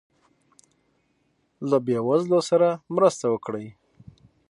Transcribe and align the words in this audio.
له 1.69 1.77
یی 1.87 1.99
وزلو 2.07 2.39
سره 2.49 2.67
مرسته 2.95 3.25
وکړي 3.29 3.67